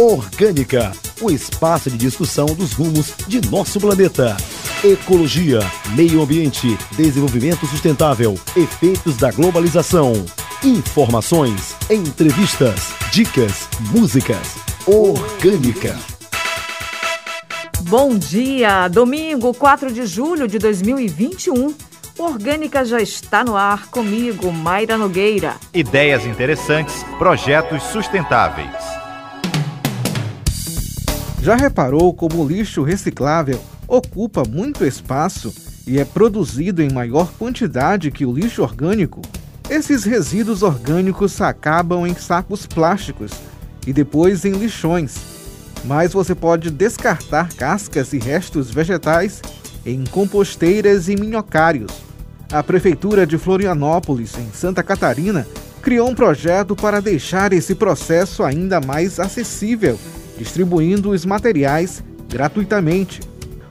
[0.00, 4.36] Orgânica, o espaço de discussão dos rumos de nosso planeta.
[4.84, 5.58] Ecologia,
[5.96, 10.12] meio ambiente, desenvolvimento sustentável, efeitos da globalização.
[10.62, 14.54] Informações, entrevistas, dicas, músicas.
[14.86, 15.98] Orgânica.
[17.80, 21.74] Bom dia, domingo 4 de julho de 2021.
[22.16, 25.56] Orgânica já está no ar comigo, Mayra Nogueira.
[25.74, 28.97] Ideias interessantes, projetos sustentáveis.
[31.40, 35.54] Já reparou como o lixo reciclável ocupa muito espaço
[35.86, 39.22] e é produzido em maior quantidade que o lixo orgânico?
[39.70, 43.30] Esses resíduos orgânicos acabam em sacos plásticos
[43.86, 45.16] e depois em lixões.
[45.84, 49.40] Mas você pode descartar cascas e restos vegetais
[49.86, 51.92] em composteiras e minhocários.
[52.52, 55.46] A Prefeitura de Florianópolis, em Santa Catarina,
[55.80, 59.98] criou um projeto para deixar esse processo ainda mais acessível
[60.38, 63.20] distribuindo os materiais gratuitamente.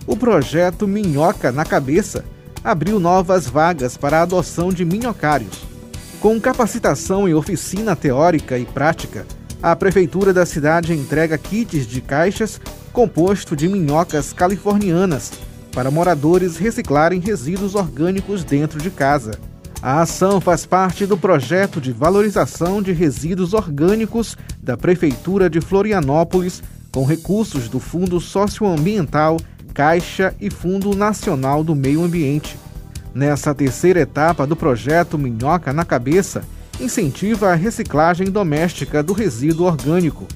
[0.06, 2.26] O projeto Minhoca na Cabeça
[2.64, 5.64] abriu novas vagas para a adoção de minhocários.
[6.20, 9.26] Com capacitação em oficina teórica e prática,
[9.62, 12.60] a prefeitura da cidade entrega kits de caixas
[12.92, 15.32] composto de minhocas californianas
[15.72, 19.32] para moradores reciclarem resíduos orgânicos dentro de casa.
[19.82, 26.64] A ação faz parte do projeto de valorização de resíduos orgânicos da Prefeitura de Florianópolis,
[26.92, 29.38] com recursos do Fundo Socioambiental,
[29.74, 32.58] Caixa e Fundo Nacional do Meio Ambiente.
[33.14, 36.44] Nessa terceira etapa do projeto Minhoca na Cabeça,
[36.80, 40.28] incentiva a reciclagem doméstica do resíduo orgânico.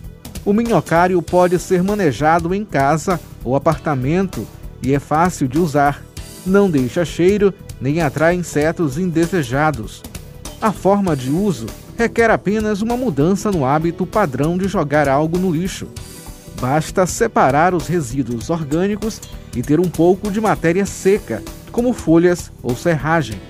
[0.45, 4.47] O minhocário pode ser manejado em casa ou apartamento
[4.83, 6.03] e é fácil de usar.
[6.45, 10.03] Não deixa cheiro nem atrai insetos indesejados.
[10.61, 11.65] A forma de uso
[11.97, 15.87] requer apenas uma mudança no hábito padrão de jogar algo no lixo.
[16.61, 19.19] Basta separar os resíduos orgânicos
[19.55, 23.41] e ter um pouco de matéria seca, como folhas ou serragem.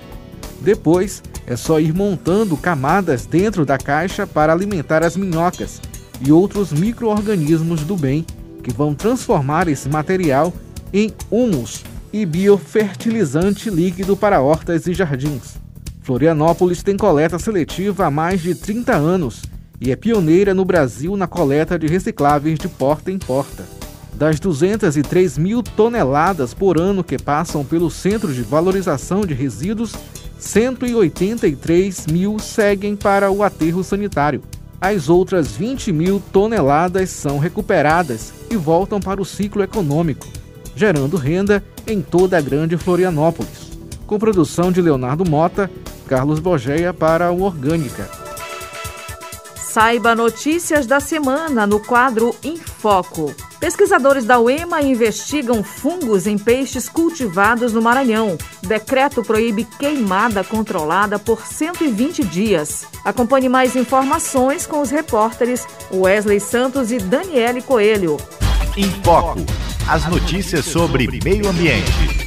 [0.60, 5.80] Depois, é só ir montando camadas dentro da caixa para alimentar as minhocas
[6.20, 8.24] e outros micro-organismos do bem
[8.62, 10.52] que vão transformar esse material
[10.92, 15.56] em humus e biofertilizante líquido para hortas e jardins.
[16.02, 19.42] Florianópolis tem coleta seletiva há mais de 30 anos
[19.80, 23.64] e é pioneira no Brasil na coleta de recicláveis de porta em porta.
[24.12, 29.94] Das 203 mil toneladas por ano que passam pelo Centro de Valorização de Resíduos,
[30.38, 34.42] 183 mil seguem para o aterro sanitário.
[34.80, 40.41] As outras 20 mil toneladas são recuperadas e voltam para o ciclo econômico
[40.74, 43.70] gerando renda em toda a grande Florianópolis.
[44.06, 45.70] Com produção de Leonardo Mota,
[46.06, 48.08] Carlos Bogeia para o Orgânica.
[49.72, 53.34] Saiba notícias da semana no quadro Em Foco.
[53.58, 58.36] Pesquisadores da UEMA investigam fungos em peixes cultivados no Maranhão.
[58.62, 62.84] Decreto proíbe queimada controlada por 120 dias.
[63.02, 68.18] Acompanhe mais informações com os repórteres Wesley Santos e Daniele Coelho.
[68.74, 69.40] Em Foco
[69.86, 72.22] as notícias sobre meio ambiente.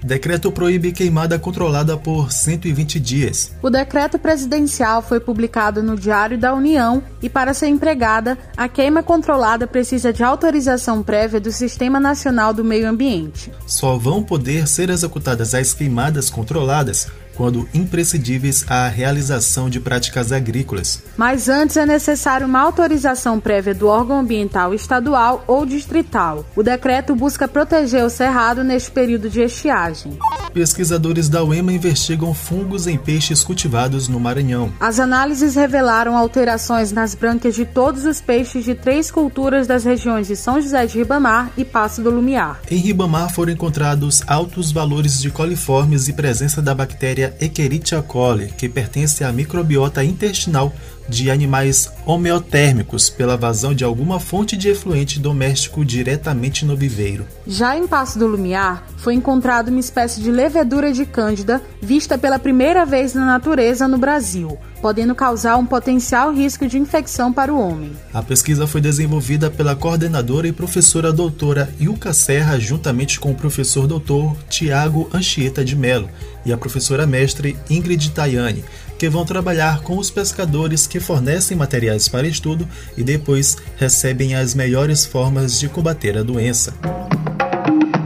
[0.00, 3.52] Decreto proíbe queimada controlada por 120 dias.
[3.60, 9.02] O decreto presidencial foi publicado no Diário da União e, para ser empregada, a queima
[9.02, 13.52] controlada precisa de autorização prévia do Sistema Nacional do Meio Ambiente.
[13.66, 17.08] Só vão poder ser executadas as queimadas controladas
[17.38, 21.04] quando imprescindíveis à realização de práticas agrícolas.
[21.16, 26.44] Mas antes é necessário uma autorização prévia do órgão ambiental estadual ou distrital.
[26.56, 30.18] O decreto busca proteger o cerrado neste período de estiagem.
[30.52, 34.72] Pesquisadores da UEMA investigam fungos em peixes cultivados no Maranhão.
[34.80, 40.26] As análises revelaram alterações nas brancas de todos os peixes de três culturas das regiões
[40.26, 42.60] de São José de Ribamar e Passo do Lumiar.
[42.68, 48.68] Em Ribamar foram encontrados altos valores de coliformes e presença da bactéria Escherichia coli, que
[48.68, 50.72] pertence à microbiota intestinal
[51.08, 57.26] de animais homeotérmicos pela vazão de alguma fonte de efluente doméstico diretamente no viveiro.
[57.46, 62.38] Já em Passo do Lumiar, foi encontrada uma espécie de levedura de cândida vista pela
[62.38, 67.60] primeira vez na natureza no Brasil, podendo causar um potencial risco de infecção para o
[67.60, 67.92] homem.
[68.12, 73.86] A pesquisa foi desenvolvida pela coordenadora e professora doutora Ilka Serra, juntamente com o professor
[73.86, 76.08] doutor Tiago Anchieta de Melo
[76.44, 78.64] e a professora mestre Ingrid Tayane,
[78.98, 84.54] que vão trabalhar com os pescadores que fornecem materiais para estudo e depois recebem as
[84.54, 86.74] melhores formas de combater a doença.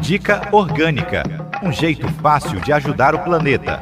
[0.00, 3.80] Dica Orgânica um jeito fácil de ajudar o planeta.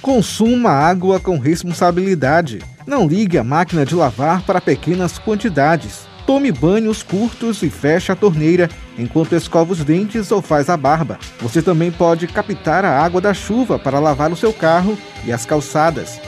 [0.00, 2.60] Consuma água com responsabilidade.
[2.84, 6.11] Não ligue a máquina de lavar para pequenas quantidades.
[6.32, 11.18] Tome banhos curtos e feche a torneira enquanto escova os dentes ou faz a barba.
[11.38, 14.96] Você também pode captar a água da chuva para lavar o seu carro
[15.26, 16.18] e as calçadas.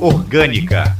[0.00, 0.96] Orgânica.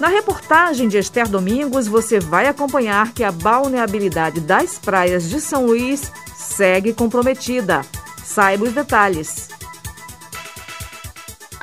[0.00, 5.66] Na reportagem de Esther Domingos, você vai acompanhar que a balneabilidade das praias de São
[5.66, 7.82] Luís segue comprometida.
[8.24, 9.53] Saiba os detalhes.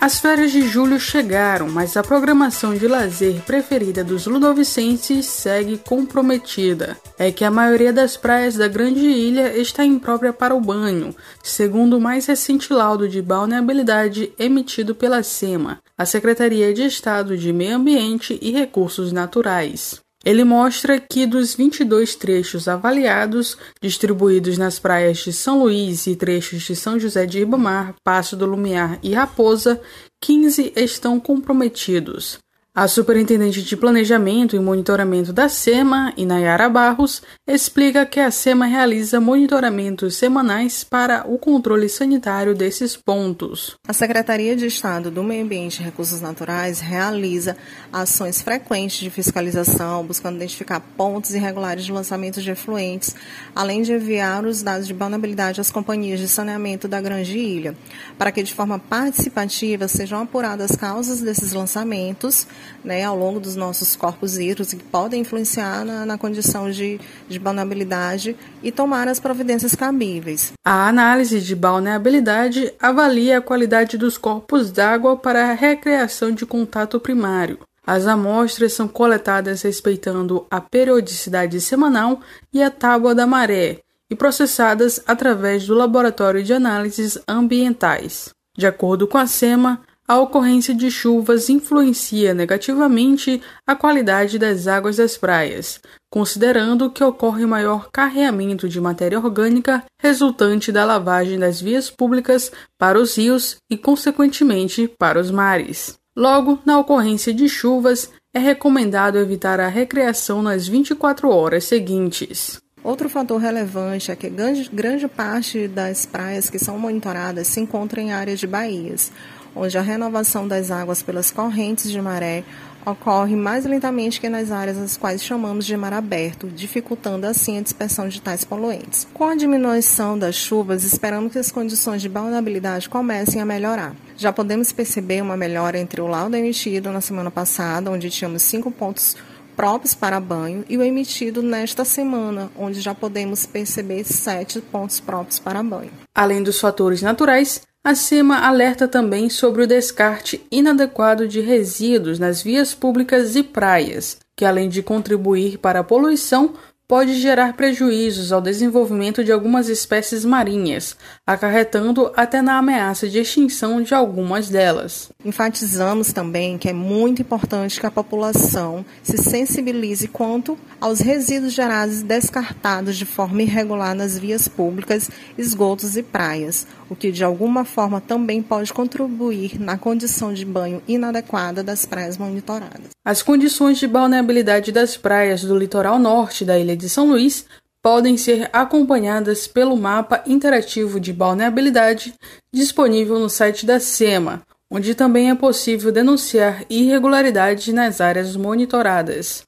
[0.02, 6.98] As férias de julho chegaram, mas a programação de lazer preferida dos ludovicenses segue comprometida.
[7.20, 11.98] É que a maioria das praias da Grande Ilha está imprópria para o banho, segundo
[11.98, 17.76] o mais recente laudo de balneabilidade emitido pela SEMA, a Secretaria de Estado de Meio
[17.76, 20.02] Ambiente e Recursos Naturais.
[20.24, 26.62] Ele mostra que dos 22 trechos avaliados, distribuídos nas praias de São Luís e trechos
[26.62, 29.82] de São José de Ribamar, Passo do Lumiar e Raposa,
[30.22, 32.38] 15 estão comprometidos.
[32.74, 39.20] A superintendente de Planejamento e Monitoramento da SEMA, Inayara Barros, explica que a SEMA realiza
[39.20, 43.76] monitoramentos semanais para o controle sanitário desses pontos.
[43.86, 47.58] A Secretaria de Estado do Meio Ambiente e Recursos Naturais realiza
[47.92, 53.14] ações frequentes de fiscalização, buscando identificar pontos irregulares de lançamento de efluentes,
[53.54, 57.76] além de enviar os dados de vulnerabilidade às companhias de saneamento da Grande Ilha,
[58.18, 62.48] para que de forma participativa sejam apuradas as causas desses lançamentos
[62.84, 67.40] né, ao longo dos nossos corpos hídricos que podem influenciar na, na condição de, de
[67.40, 70.54] balneabilidade e tomar as providências cabíveis.
[70.66, 77.00] A análise de balneabilidade avalia a qualidade dos corpos d'água para a recreação de contato
[77.00, 77.60] primário.
[77.86, 82.22] As amostras são coletadas respeitando a periodicidade semanal
[82.54, 83.80] e a tábua da maré
[84.10, 88.30] e processadas através do Laboratório de Análises Ambientais.
[88.58, 89.82] De acordo com a SEMA,
[90.12, 95.80] a ocorrência de chuvas influencia negativamente a qualidade das águas das praias,
[96.10, 103.00] considerando que ocorre maior carreamento de matéria orgânica resultante da lavagem das vias públicas para
[103.00, 105.98] os rios e, consequentemente, para os mares.
[106.14, 112.60] Logo, na ocorrência de chuvas, é recomendado evitar a recreação nas 24 horas seguintes.
[112.84, 118.04] Outro fator relevante é que grande, grande parte das praias que são monitoradas se encontram
[118.04, 119.12] em áreas de baías,
[119.56, 122.44] onde a renovação das águas pelas correntes de maré
[122.86, 127.62] ocorre mais lentamente que nas áreas as quais chamamos de mar aberto, dificultando assim a
[127.62, 129.08] dispersão de tais poluentes.
[129.14, 133.96] Com a diminuição das chuvas, esperamos que as condições de vulnerabilidade comecem a melhorar.
[134.18, 138.72] Já podemos perceber uma melhora entre o laudo emitido na semana passada, onde tínhamos cinco
[138.72, 139.16] pontos
[139.56, 145.40] próprios para banho, e o emitido nesta semana, onde já podemos perceber sete pontos próprios
[145.40, 145.92] para banho.
[146.16, 152.42] Além dos fatores naturais, a SEMA alerta também sobre o descarte inadequado de resíduos nas
[152.42, 156.54] vias públicas e praias, que além de contribuir para a poluição,
[156.88, 163.82] pode gerar prejuízos ao desenvolvimento de algumas espécies marinhas, acarretando até na ameaça de extinção
[163.82, 165.10] de algumas delas.
[165.24, 172.04] Enfatizamos também que é muito importante que a população se sensibilize quanto aos resíduos gerados
[172.04, 178.02] descartados de forma irregular nas vias públicas, esgotos e praias, o que de alguma forma
[178.02, 182.90] também pode contribuir na condição de banho inadequada das praias monitoradas.
[183.06, 187.46] As condições de balneabilidade das praias do litoral norte da ilha de São Luís
[187.82, 192.14] podem ser acompanhadas pelo mapa interativo de balneabilidade
[192.54, 199.44] disponível no site da SEMA, onde também é possível denunciar irregularidades nas áreas monitoradas.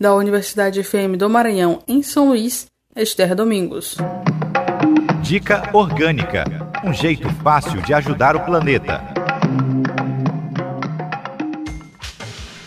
[0.00, 3.96] Da Universidade FM do Maranhão, em São Luís, Esther Domingos.
[5.22, 9.00] Dica Orgânica um jeito fácil de ajudar o planeta.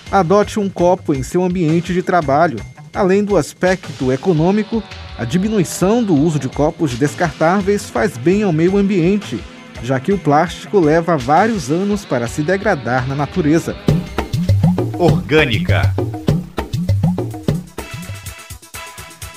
[0.09, 2.57] Adote um copo em seu ambiente de trabalho.
[2.93, 4.81] Além do aspecto econômico,
[5.17, 9.37] a diminuição do uso de copos descartáveis faz bem ao meio ambiente,
[9.83, 13.75] já que o plástico leva vários anos para se degradar na natureza.
[14.97, 15.93] Orgânica.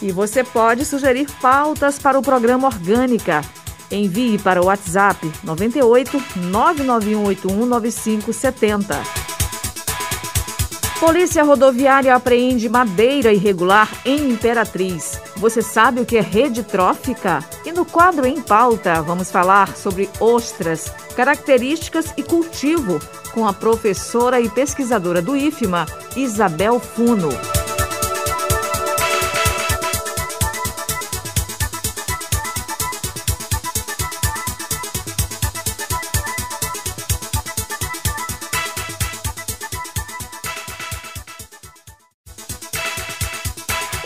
[0.08, 3.42] E você pode sugerir pautas para o programa Orgânica.
[3.90, 9.02] Envie para o WhatsApp 98 99181 9570.
[10.98, 15.20] Polícia Rodoviária apreende madeira irregular em Imperatriz.
[15.36, 17.44] Você sabe o que é rede trófica?
[17.66, 22.98] E no quadro em pauta, vamos falar sobre ostras, características e cultivo
[23.34, 25.84] com a professora e pesquisadora do IFMA,
[26.16, 27.28] Isabel Funo.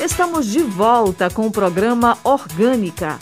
[0.02, 3.20] Estamos de volta com o programa Orgânica.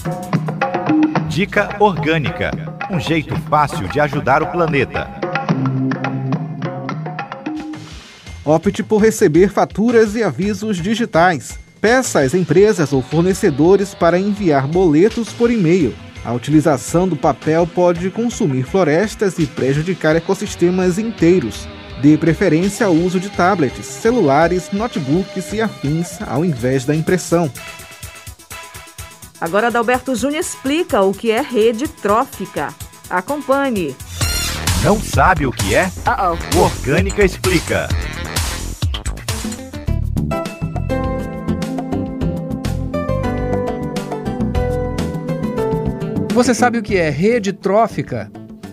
[1.29, 2.51] Dica Orgânica
[2.91, 5.09] um jeito fácil de ajudar o planeta.
[8.45, 11.59] Opte por receber faturas e avisos digitais.
[11.83, 15.95] Peça às empresas ou fornecedores para enviar boletos por e-mail.
[16.25, 21.69] A utilização do papel pode consumir florestas e prejudicar ecossistemas inteiros.
[22.01, 27.51] Dê preferência ao uso de tablets, celulares, notebooks e afins ao invés da impressão.
[29.39, 32.75] Agora Adalberto Júnior explica o que é rede trófica.
[33.09, 33.95] Acompanhe.
[34.83, 35.87] Não sabe o que é?
[36.07, 36.57] Uh -oh.
[36.57, 37.87] O Orgânica explica.
[46.33, 48.31] Você sabe o que é rede trófica?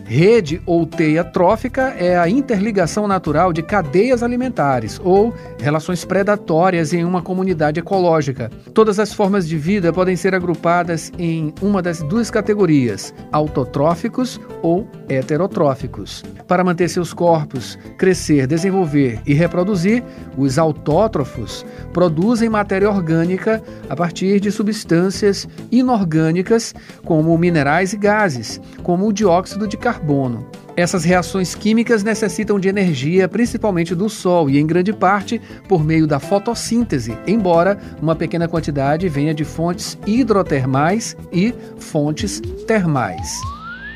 [0.08, 7.04] Rede ou teia trófica é a interligação natural de cadeias alimentares ou relações predatórias em
[7.04, 8.50] uma comunidade ecológica.
[8.74, 14.88] Todas as formas de vida podem ser agrupadas em uma das duas categorias, autotróficos ou
[15.10, 16.24] heterotróficos.
[16.48, 20.02] Para manter seus corpos, crescer, desenvolver e reproduzir,
[20.38, 26.74] os autótrofos produzem matéria orgânica a partir de substâncias inorgânicas
[27.04, 30.46] como minerais e gases, como o dióxido de carbono carbono.
[30.76, 36.06] Essas reações químicas necessitam de energia, principalmente do Sol, e em grande parte por meio
[36.06, 43.28] da fotossíntese, embora uma pequena quantidade venha de fontes hidrotermais e fontes termais.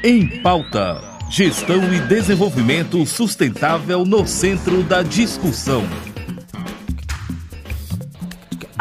[0.03, 5.83] Em pauta: Gestão e desenvolvimento sustentável no centro da discussão.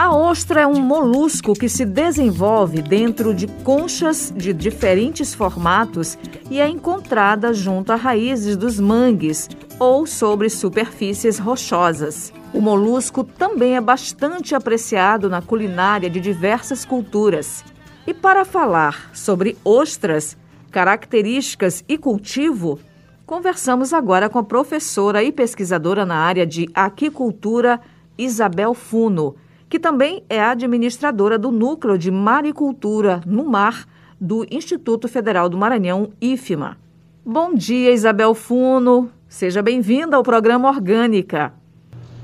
[0.00, 6.16] A ostra é um molusco que se desenvolve dentro de conchas de diferentes formatos
[6.50, 9.46] e é encontrada junto a raízes dos mangues
[9.78, 12.32] ou sobre superfícies rochosas.
[12.54, 17.62] O molusco também é bastante apreciado na culinária de diversas culturas.
[18.06, 20.34] E para falar sobre ostras,
[20.70, 22.80] características e cultivo,
[23.26, 27.78] conversamos agora com a professora e pesquisadora na área de aquicultura
[28.16, 29.36] Isabel Funo
[29.70, 33.86] que também é administradora do Núcleo de Maricultura no Mar
[34.20, 36.76] do Instituto Federal do Maranhão, IFMA.
[37.24, 39.08] Bom dia, Isabel Funo.
[39.28, 41.54] Seja bem-vinda ao programa Orgânica.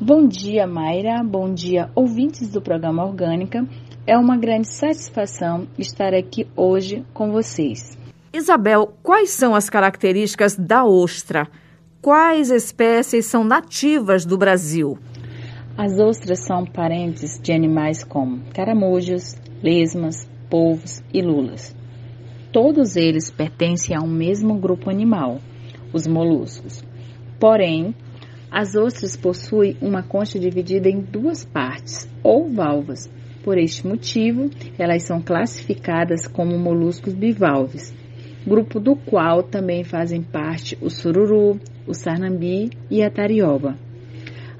[0.00, 1.22] Bom dia, Mayra.
[1.22, 3.64] Bom dia, ouvintes do programa Orgânica.
[4.04, 7.96] É uma grande satisfação estar aqui hoje com vocês.
[8.32, 11.46] Isabel, quais são as características da ostra?
[12.02, 14.98] Quais espécies são nativas do Brasil?
[15.78, 21.76] As ostras são parentes de animais como caramujos, lesmas, polvos e lulas.
[22.50, 25.38] Todos eles pertencem a um mesmo grupo animal,
[25.92, 26.82] os moluscos.
[27.38, 27.94] Porém,
[28.50, 33.10] as ostras possuem uma concha dividida em duas partes, ou valvas.
[33.44, 37.94] Por este motivo, elas são classificadas como moluscos bivalves,
[38.46, 43.76] grupo do qual também fazem parte o sururu, o sarnambi e a tarioba.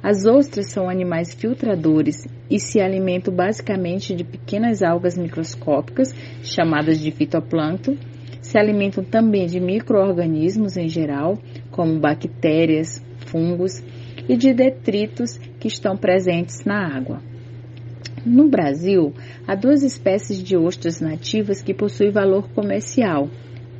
[0.09, 7.11] As ostras são animais filtradores e se alimentam basicamente de pequenas algas microscópicas, chamadas de
[7.11, 7.97] fitoplâncton.
[8.41, 11.37] Se alimentam também de microorganismos em geral,
[11.73, 13.83] como bactérias, fungos
[14.29, 17.21] e de detritos que estão presentes na água.
[18.25, 19.13] No Brasil,
[19.45, 23.29] há duas espécies de ostras nativas que possuem valor comercial.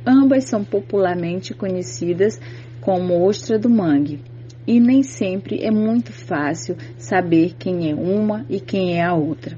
[0.05, 2.37] Ambas são popularmente conhecidas
[2.81, 4.19] como ostra do mangue
[4.67, 9.57] e nem sempre é muito fácil saber quem é uma e quem é a outra.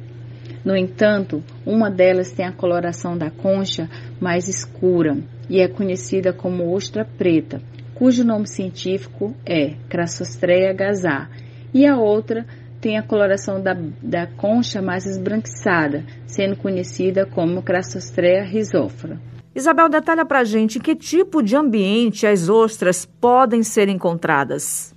[0.63, 3.89] No entanto, uma delas tem a coloração da concha
[4.21, 5.17] mais escura
[5.49, 7.59] e é conhecida como ostra preta,
[7.95, 11.27] cujo nome científico é Crassostrea gaza,
[11.73, 12.45] e a outra
[12.79, 19.19] tem a coloração da, da concha mais esbranquiçada, sendo conhecida como Crassostrea rhizófora.
[19.55, 24.95] Isabel, detalha para gente que tipo de ambiente as ostras podem ser encontradas.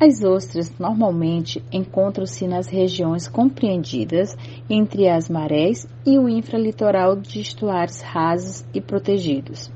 [0.00, 4.36] As ostras normalmente encontram-se nas regiões compreendidas
[4.70, 9.72] entre as marés e o infralitoral de estuários rasos e protegidos.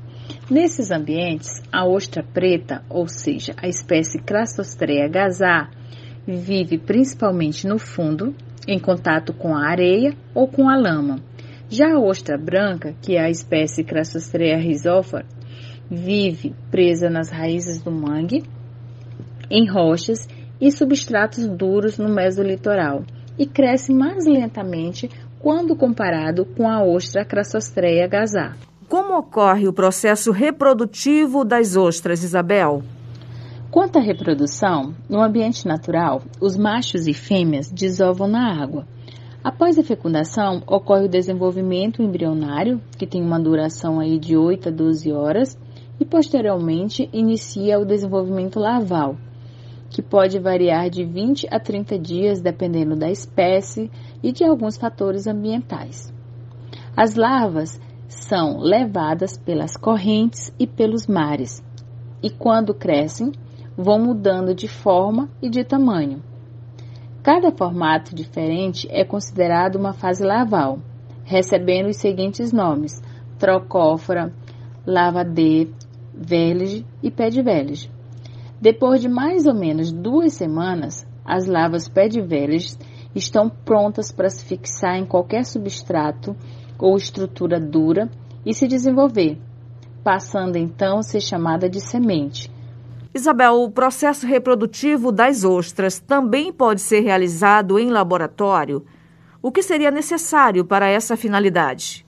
[0.49, 5.67] Nesses ambientes, a ostra preta, ou seja, a espécie Crassostrea gaza,
[6.25, 8.33] vive principalmente no fundo,
[8.65, 11.19] em contato com a areia ou com a lama.
[11.69, 15.25] Já a ostra branca, que é a espécie Crassostrea rhizóphora,
[15.91, 18.41] vive presa nas raízes do mangue
[19.49, 20.27] em rochas
[20.59, 23.03] e substratos duros no mesolitoral
[23.37, 25.09] e cresce mais lentamente
[25.39, 28.53] quando comparado com a ostra Crassostreia gaza.
[28.87, 32.83] Como ocorre o processo reprodutivo das ostras, Isabel?
[33.69, 38.85] Quanto à reprodução, no ambiente natural, os machos e fêmeas desovam na água.
[39.43, 44.71] Após a fecundação, ocorre o desenvolvimento embrionário, que tem uma duração aí de 8 a
[44.71, 45.57] 12 horas,
[45.99, 49.17] e posteriormente inicia o desenvolvimento larval,
[49.93, 53.91] que pode variar de 20 a 30 dias dependendo da espécie
[54.23, 56.11] e de alguns fatores ambientais.
[56.97, 61.63] As larvas são levadas pelas correntes e pelos mares,
[62.23, 63.31] e quando crescem,
[63.77, 66.23] vão mudando de forma e de tamanho.
[67.21, 70.79] Cada formato diferente é considerado uma fase larval,
[71.23, 72.99] recebendo os seguintes nomes:
[73.37, 74.33] trocófora,
[74.87, 75.69] lava D,
[76.11, 77.92] vélide e pé de vélide.
[78.63, 82.77] Depois de mais ou menos duas semanas, as lavas pé de vélide
[83.13, 86.33] estão prontas para se fixar em qualquer substrato
[86.79, 88.09] ou estrutura dura
[88.45, 89.37] e se desenvolver,
[90.01, 92.49] passando então a ser chamada de semente,
[93.13, 98.85] Isabel, o processo reprodutivo das ostras também pode ser realizado em laboratório?
[99.41, 102.05] O que seria necessário para essa finalidade?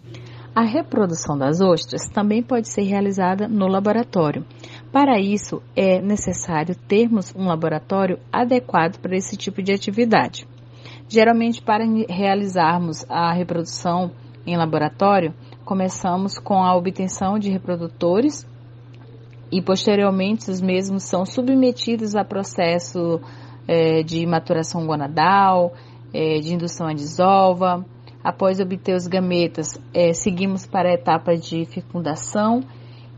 [0.56, 4.46] A reprodução das ostras também pode ser realizada no laboratório.
[4.96, 10.48] Para isso, é necessário termos um laboratório adequado para esse tipo de atividade.
[11.10, 14.12] Geralmente, para realizarmos a reprodução
[14.48, 15.34] em laboratório,
[15.66, 18.48] começamos com a obtenção de reprodutores
[19.52, 23.20] e posteriormente os mesmos são submetidos a processo
[23.68, 25.74] é, de maturação gonadal,
[26.14, 27.86] é, de indução à desova.
[28.24, 32.64] Após obter os gametas, é, seguimos para a etapa de fecundação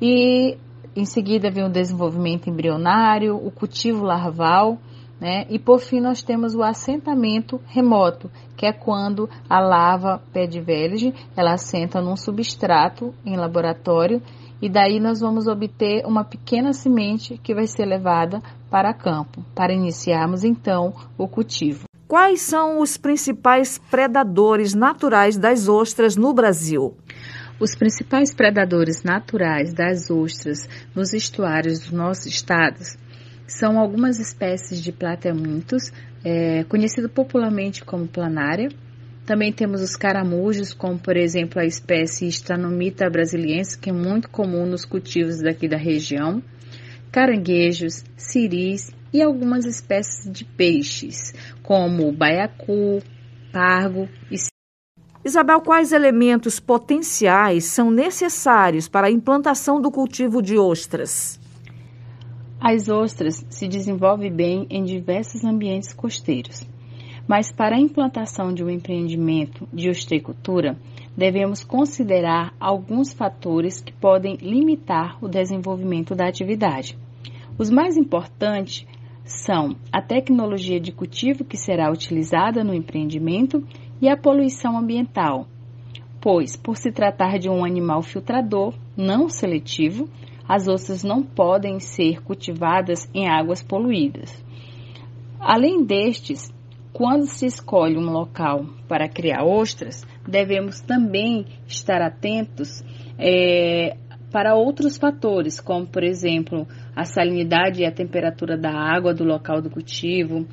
[0.02, 0.58] e
[0.98, 4.80] em seguida vem o desenvolvimento embrionário, o cultivo larval,
[5.22, 5.46] né?
[5.48, 10.60] E por fim nós temos o assentamento remoto, que é quando a larva pé de
[10.60, 14.22] velge, ela assenta num substrato em laboratório
[14.60, 19.74] e daí nós vamos obter uma pequena semente que vai ser levada para campo, para
[19.74, 21.86] iniciarmos então o cultivo.
[22.08, 26.96] Quais são os principais predadores naturais das ostras no Brasil?
[27.60, 32.98] Os principais predadores naturais das ostras nos estuários dos nossos estados
[33.48, 35.92] são algumas espécies de plateamintos,
[36.24, 38.70] é, conhecido popularmente como planária,
[39.28, 44.66] também temos os caramujos, como por exemplo a espécie Stranomita brasiliense, que é muito comum
[44.66, 46.42] nos cultivos daqui da região,
[47.12, 53.04] caranguejos, ciris e algumas espécies de peixes, como baiacu,
[53.52, 54.38] pargo e
[55.28, 61.38] Isabel, quais elementos potenciais são necessários para a implantação do cultivo de ostras?
[62.62, 66.66] As ostras se desenvolvem bem em diversos ambientes costeiros.
[67.28, 70.78] Mas para a implantação de um empreendimento de osteicultura,
[71.16, 76.98] devemos considerar alguns fatores que podem limitar o desenvolvimento da atividade.
[77.58, 78.88] Os mais importantes
[79.26, 83.62] são a tecnologia de cultivo que será utilizada no empreendimento
[84.02, 85.48] e a poluição ambiental,
[86.22, 90.10] pois, por se tratar de um animal filtrador não seletivo,
[90.48, 94.44] as ostras não podem ser cultivadas em águas poluídas.
[95.40, 96.52] Além destes,
[96.94, 102.84] quando se escolhe um local para criar ostras, devemos também estar atentos
[103.20, 103.98] é,
[104.32, 109.62] para outros fatores, como, por exemplo, a salinidade e a temperatura da água do local
[109.62, 110.46] do cultivo,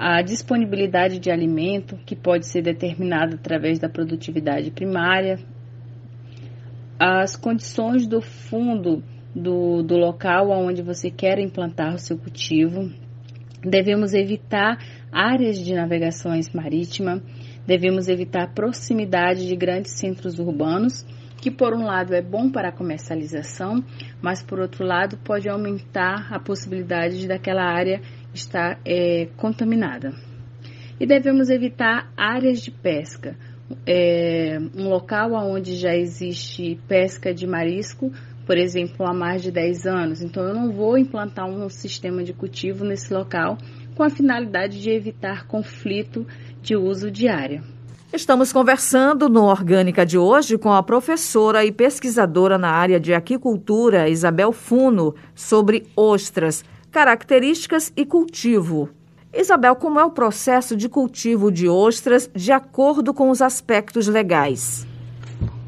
[0.00, 5.40] a disponibilidade de alimento, que pode ser determinada através da produtividade primária,
[7.00, 9.02] as condições do fundo
[9.34, 12.88] do, do local onde você quer implantar o seu cultivo.
[13.60, 14.78] Devemos evitar
[15.10, 17.20] áreas de navegações marítima,
[17.66, 21.04] devemos evitar proximidade de grandes centros urbanos,
[21.40, 23.82] que por um lado é bom para a comercialização,
[24.22, 28.00] mas por outro lado pode aumentar a possibilidade de daquela área
[28.34, 30.12] estar é, contaminada.
[31.00, 33.36] E devemos evitar áreas de pesca,
[33.86, 38.10] é, um local onde já existe pesca de marisco,
[38.46, 40.22] por exemplo, há mais de 10 anos.
[40.22, 43.58] Então, eu não vou implantar um sistema de cultivo nesse local
[43.94, 46.26] com a finalidade de evitar conflito
[46.62, 47.62] de uso de área.
[48.10, 54.08] Estamos conversando no Orgânica de hoje com a professora e pesquisadora na área de aquicultura,
[54.08, 56.64] Isabel Funo, sobre ostras,
[56.98, 58.88] características e cultivo.
[59.32, 64.84] Isabel, como é o processo de cultivo de ostras de acordo com os aspectos legais?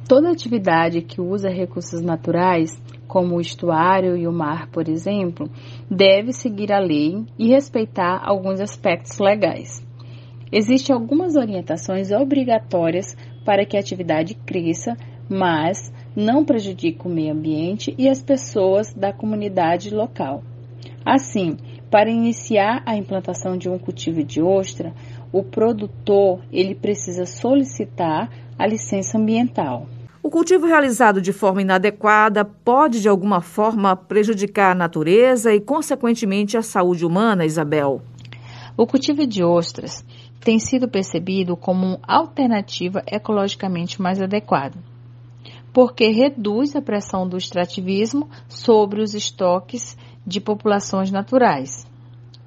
[0.08, 5.48] Toda atividade que usa recursos naturais como o estuário e o mar, por exemplo,
[5.88, 9.86] deve seguir a lei e respeitar alguns aspectos legais.
[10.50, 14.96] Existem algumas orientações obrigatórias para que a atividade cresça,
[15.28, 20.42] mas não prejudique o meio ambiente e as pessoas da comunidade local.
[21.04, 21.56] Assim,
[21.90, 24.92] para iniciar a implantação de um cultivo de ostra,
[25.32, 29.86] o produtor ele precisa solicitar a licença ambiental.
[30.22, 36.58] O cultivo realizado de forma inadequada pode, de alguma forma, prejudicar a natureza e, consequentemente,
[36.58, 38.02] a saúde humana, Isabel?
[38.76, 40.04] O cultivo de ostras
[40.40, 44.76] tem sido percebido como uma alternativa ecologicamente mais adequada,
[45.72, 49.96] porque reduz a pressão do extrativismo sobre os estoques
[50.30, 51.86] de populações naturais.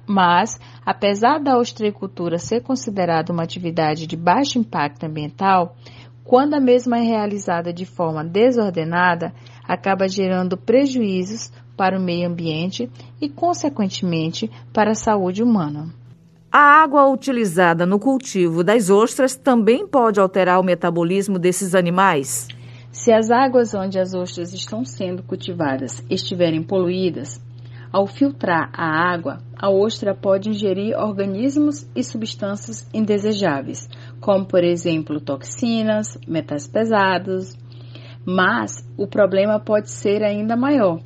[0.06, 5.76] Mas, apesar da ostreicultura ser considerada uma atividade de baixo impacto ambiental,
[6.24, 12.90] quando a mesma é realizada de forma desordenada, acaba gerando prejuízos para o meio ambiente
[13.20, 15.88] e, consequentemente, para a saúde humana.
[16.50, 22.46] A água utilizada no cultivo das ostras também pode alterar o metabolismo desses animais?
[22.92, 27.42] Se as águas onde as ostras estão sendo cultivadas estiverem poluídas,
[27.94, 33.88] ao filtrar a água, a ostra pode ingerir organismos e substâncias indesejáveis,
[34.20, 37.56] como por exemplo toxinas, metais pesados.
[38.26, 41.00] Mas o problema pode ser ainda maior,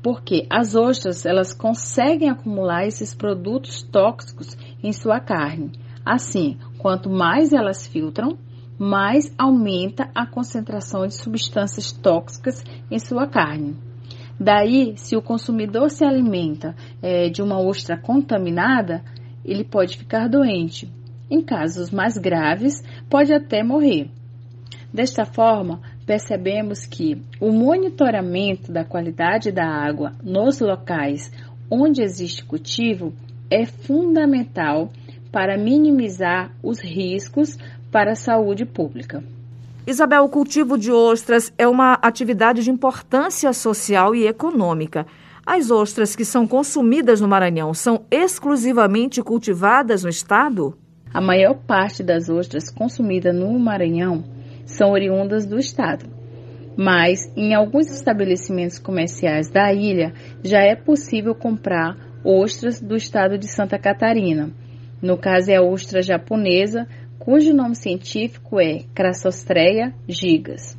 [0.00, 5.72] porque as ostras elas conseguem acumular esses produtos tóxicos em sua carne.
[6.06, 8.38] Assim, quanto mais elas filtram,
[8.78, 13.89] mais aumenta a concentração de substâncias tóxicas em sua carne.
[14.42, 19.04] Daí, se o consumidor se alimenta é, de uma ostra contaminada,
[19.44, 20.90] ele pode ficar doente.
[21.30, 24.10] Em casos mais graves, pode até morrer.
[24.90, 31.30] Desta forma, percebemos que o monitoramento da qualidade da água nos locais
[31.70, 33.12] onde existe cultivo
[33.50, 34.90] é fundamental
[35.30, 37.58] para minimizar os riscos
[37.92, 39.22] para a saúde pública.
[39.86, 45.06] Isabel, o cultivo de ostras é uma atividade de importância social e econômica.
[45.44, 50.76] As ostras que são consumidas no Maranhão são exclusivamente cultivadas no estado?
[51.12, 54.22] A maior parte das ostras consumidas no Maranhão
[54.66, 56.04] são oriundas do estado.
[56.76, 60.12] Mas em alguns estabelecimentos comerciais da ilha
[60.44, 64.52] já é possível comprar ostras do estado de Santa Catarina.
[65.02, 66.86] No caso é a ostra japonesa,
[67.20, 70.74] cujo nome científico é Crassostreia gigas.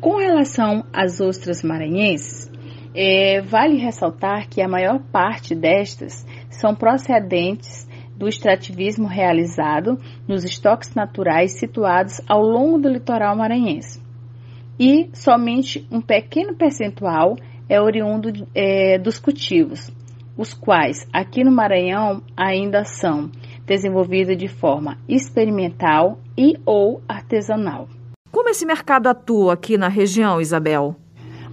[0.00, 2.48] Com relação às ostras maranhenses,
[2.94, 10.94] é, vale ressaltar que a maior parte destas são procedentes do extrativismo realizado nos estoques
[10.94, 14.00] naturais situados ao longo do litoral maranhense.
[14.78, 17.36] E somente um pequeno percentual
[17.68, 19.90] é oriundo é, dos cultivos,
[20.36, 23.28] os quais aqui no Maranhão ainda são
[23.68, 27.86] desenvolvida de forma experimental e ou artesanal.
[28.32, 30.96] Como esse mercado atua aqui na região, Isabel?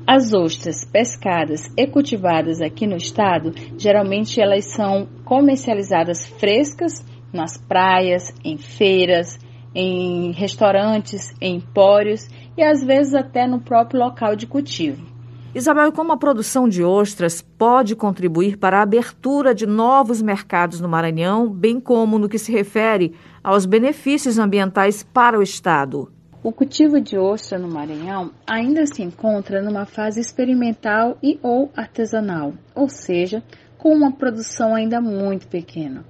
[0.08, 8.34] As ostras pescadas e cultivadas aqui no estado, geralmente elas são comercializadas frescas nas praias,
[8.44, 9.38] em feiras,
[9.74, 15.15] em restaurantes, em empórios e às vezes até no próprio local de cultivo.
[15.56, 20.90] Isabel, como a produção de ostras pode contribuir para a abertura de novos mercados no
[20.90, 26.12] Maranhão, bem como no que se refere aos benefícios ambientais para o Estado?
[26.44, 32.54] O cultivo de ostra no Maranhão ainda se encontra numa fase experimental e ou artesanal,
[32.76, 33.42] ou seja,
[33.78, 36.04] com uma produção ainda muito pequena.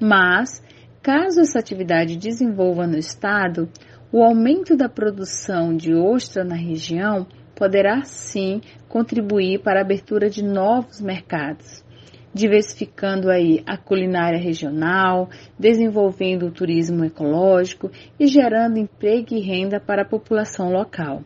[0.00, 0.60] Mas,
[1.00, 3.68] caso essa atividade desenvolva no estado,
[4.10, 10.44] o aumento da produção de ostra na região poderá sim contribuir para a abertura de
[10.44, 11.84] novos mercados,
[12.32, 20.02] diversificando aí a culinária regional, desenvolvendo o turismo ecológico e gerando emprego e renda para
[20.02, 21.24] a população local.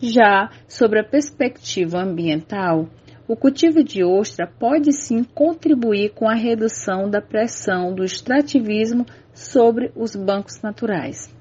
[0.00, 2.88] Já sobre a perspectiva ambiental,
[3.28, 9.92] o cultivo de ostra pode sim contribuir com a redução da pressão do extrativismo sobre
[9.94, 11.35] os bancos naturais.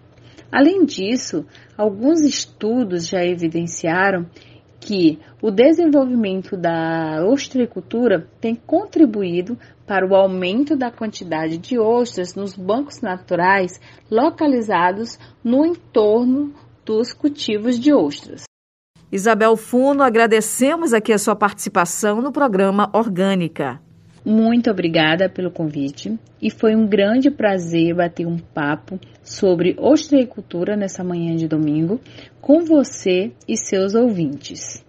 [0.51, 1.45] Além disso,
[1.77, 4.25] alguns estudos já evidenciaram
[4.79, 12.55] que o desenvolvimento da ostreicultura tem contribuído para o aumento da quantidade de ostras nos
[12.55, 13.79] bancos naturais
[14.09, 16.53] localizados no entorno
[16.85, 18.43] dos cultivos de ostras.
[19.11, 23.79] Isabel Funo, agradecemos aqui a sua participação no programa Orgânica.
[24.25, 31.03] Muito obrigada pelo convite e foi um grande prazer bater um papo sobre ostreicultura nessa
[31.03, 32.01] manhã de domingo
[32.41, 34.83] com você e seus ouvintes.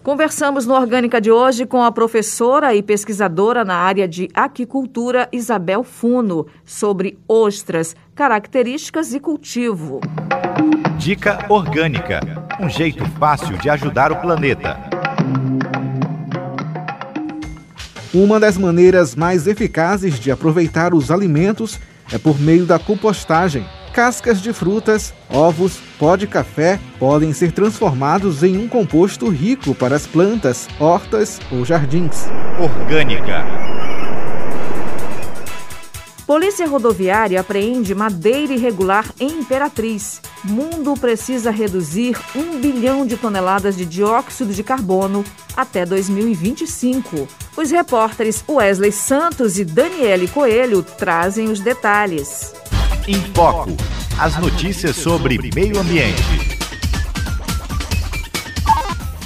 [0.00, 5.82] Conversamos no Orgânica de hoje com a professora e pesquisadora na área de aquicultura Isabel
[5.82, 10.00] Funo sobre ostras, características e cultivo.
[10.98, 12.20] Dica Orgânica
[12.60, 14.87] um jeito fácil de ajudar o planeta.
[18.12, 21.78] Uma das maneiras mais eficazes de aproveitar os alimentos
[22.10, 23.66] é por meio da compostagem.
[23.92, 29.96] Cascas de frutas, ovos, pó de café podem ser transformados em um composto rico para
[29.96, 32.26] as plantas, hortas ou jardins.
[32.58, 33.44] Orgânica.
[36.28, 40.20] Polícia Rodoviária apreende madeira irregular em Imperatriz.
[40.44, 45.24] Mundo precisa reduzir um bilhão de toneladas de dióxido de carbono
[45.56, 47.26] até 2025.
[47.56, 52.52] Os repórteres Wesley Santos e Daniele Coelho trazem os detalhes.
[53.06, 53.74] Em Foco.
[54.20, 56.57] As notícias sobre meio ambiente.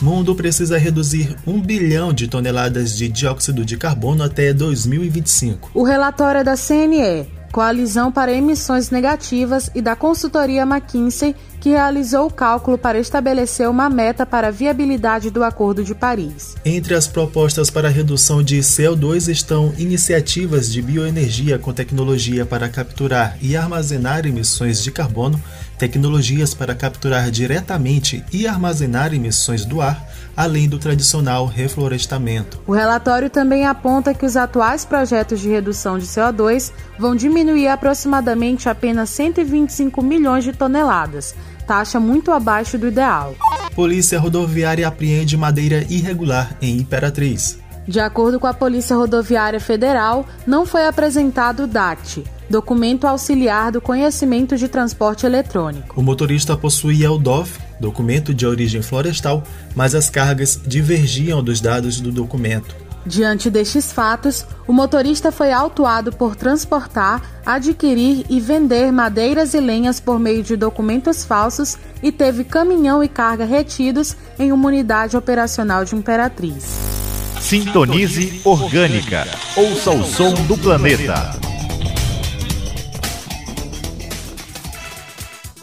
[0.02, 5.70] Mundo precisa reduzir um bilhão de toneladas de dióxido de carbono até 2025.
[5.72, 12.26] O relatório é da CNE, Coalizão para Emissões Negativas, e da consultoria McKinsey, que realizou
[12.26, 16.56] o cálculo para estabelecer uma meta para a viabilidade do Acordo de Paris.
[16.64, 22.68] Entre as propostas para a redução de CO2 estão iniciativas de bioenergia com tecnologia para
[22.68, 25.40] capturar e armazenar emissões de carbono,
[25.82, 32.60] tecnologias para capturar diretamente e armazenar emissões do ar, além do tradicional reflorestamento.
[32.68, 38.68] O relatório também aponta que os atuais projetos de redução de CO2 vão diminuir aproximadamente
[38.68, 41.34] apenas 125 milhões de toneladas
[41.66, 43.34] taxa muito abaixo do ideal.
[43.74, 47.58] Polícia Rodoviária apreende madeira irregular em Imperatriz.
[47.86, 53.80] De acordo com a Polícia Rodoviária Federal, não foi apresentado o DAT, documento auxiliar do
[53.80, 55.98] conhecimento de transporte eletrônico.
[55.98, 59.42] O motorista possuía o DOF, documento de origem florestal,
[59.74, 62.76] mas as cargas divergiam dos dados do documento.
[63.04, 69.98] Diante destes fatos, o motorista foi autuado por transportar, adquirir e vender madeiras e lenhas
[69.98, 75.84] por meio de documentos falsos e teve caminhão e carga retidos em uma unidade operacional
[75.84, 76.78] de Imperatriz.
[77.40, 79.26] Sintonize Orgânica.
[79.56, 81.51] Ouça o som do planeta.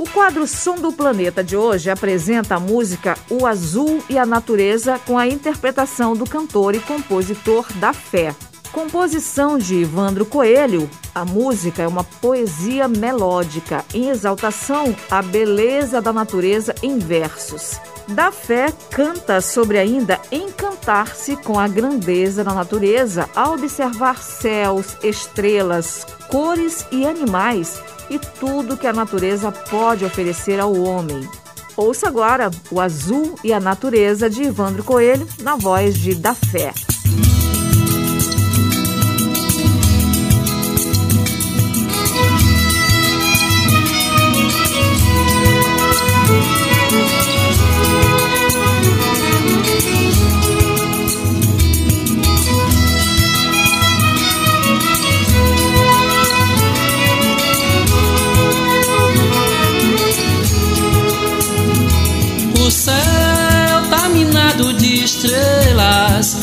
[0.10, 5.18] Quadro Som do Planeta de hoje apresenta a música O Azul e a Natureza com
[5.18, 8.36] a interpretação do cantor e compositor da Fé.
[8.72, 16.14] Composição de Ivandro Coelho, a música é uma poesia melódica em exaltação à beleza da
[16.14, 17.80] natureza em versos.
[18.10, 26.06] Da Fé canta sobre ainda encantar-se com a grandeza da natureza ao observar céus, estrelas,
[26.30, 31.28] cores e animais e tudo que a natureza pode oferecer ao homem.
[31.76, 36.74] Ouça agora o Azul e a Natureza de Ivandro Coelho, na voz de Da Fé.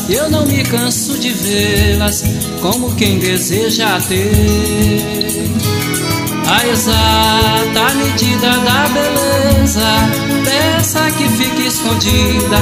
[0.09, 2.23] Eu não me canso de vê-las
[2.61, 5.37] como quem deseja ter
[6.47, 9.81] a exata medida da beleza
[10.45, 12.57] dessa que fica escondida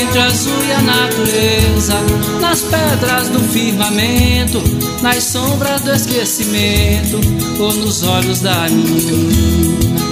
[0.00, 1.94] entre azul e a natureza,
[2.40, 4.62] nas pedras do firmamento,
[5.02, 7.18] nas sombras do esquecimento
[7.58, 10.09] ou nos olhos da menina.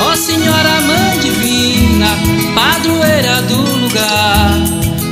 [0.00, 2.06] Ó Senhora Mãe Divina,
[2.54, 4.54] padroeira do lugar,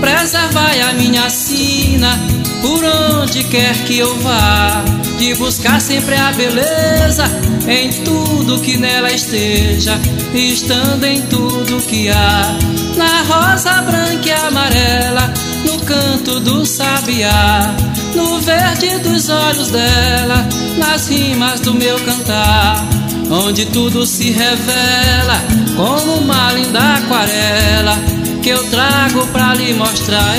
[0.00, 2.18] preservai a minha sina
[2.62, 4.84] por onde quer que eu vá,
[5.18, 7.24] de buscar sempre a beleza
[7.68, 9.98] em tudo que nela esteja,
[10.34, 12.56] estando em tudo que há,
[12.96, 15.32] na rosa branca e amarela,
[15.64, 17.74] no canto do sabiá,
[18.14, 20.46] no verde dos olhos dela,
[20.78, 22.86] nas rimas do meu cantar
[23.30, 25.40] onde tudo se revela
[25.76, 27.96] como uma linda aquarela
[28.42, 30.34] que eu trago pra lhe mostrar.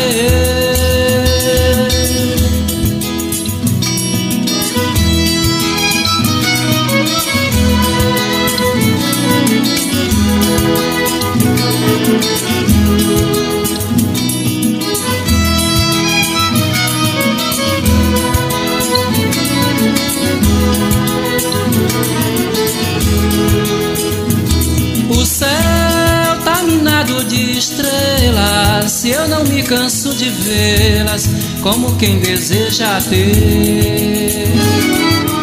[29.06, 31.30] Eu não me canso de vê-las
[31.62, 34.48] como quem deseja ter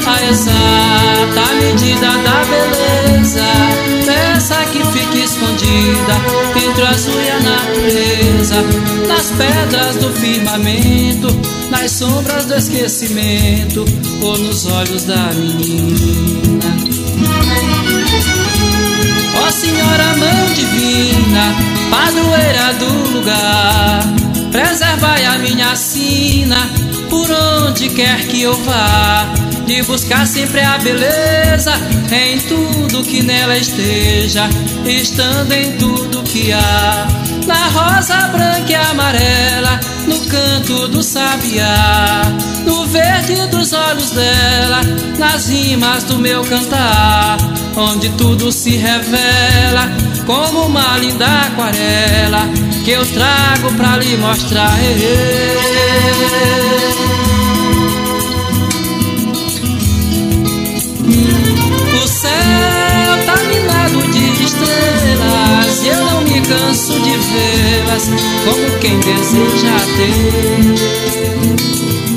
[0.06, 3.44] a exata medida da beleza,
[4.04, 6.14] dessa que fica escondida
[6.56, 8.56] entre o azul e a natureza
[9.06, 11.28] nas pedras do firmamento,
[11.70, 13.84] nas sombras do esquecimento,
[14.20, 16.76] ou nos olhos da menina.
[19.46, 21.54] Ó Senhora Mãe Divina,
[21.90, 24.02] padroeira do lugar,
[24.50, 26.68] preservai a minha sina
[27.08, 29.26] por onde quer que eu vá.
[29.66, 31.72] De buscar sempre a beleza
[32.12, 34.46] em tudo que nela esteja,
[34.84, 37.06] estando em tudo que há.
[37.46, 42.22] Na rosa branca e amarela, no canto do sabiá,
[42.66, 44.80] no verde dos olhos dela,
[45.18, 47.38] nas rimas do meu cantar,
[47.74, 49.88] onde tudo se revela
[50.26, 54.76] como uma linda aquarela que eu trago pra lhe mostrar.
[61.94, 68.10] O céu tá minado de estrelas e eu não me canso de vê-las
[68.44, 71.54] como quem deseja ter.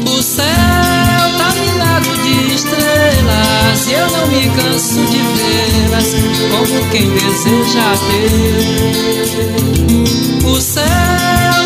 [0.06, 6.14] O céu tá minado de estrelas e eu não me canso de vê-las
[6.52, 10.27] como quem deseja ter.
[10.58, 10.84] O céu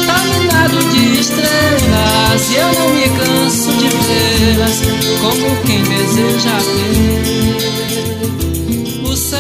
[0.06, 4.82] tá minado de estrelas e eu não me canso de vê-las
[5.21, 7.39] como quem deseja ter.
[9.10, 9.39] O céu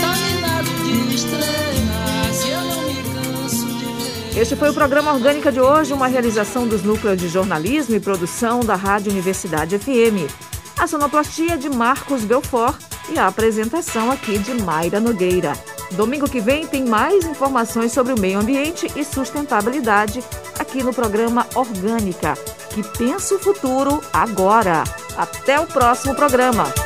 [0.00, 3.84] tá minado de estrelas e eu não me canso de
[4.32, 4.40] ver.
[4.40, 8.60] Este foi o programa Orgânica de hoje, uma realização dos núcleos de jornalismo e produção
[8.60, 10.32] da Rádio Universidade FM.
[10.78, 15.75] A sonoplastia de Marcos Belfort e a apresentação aqui de Mayra Nogueira.
[15.92, 20.22] Domingo que vem tem mais informações sobre o meio ambiente e sustentabilidade
[20.58, 22.34] aqui no programa Orgânica,
[22.70, 24.84] que pensa o futuro agora.
[25.16, 26.85] Até o próximo programa.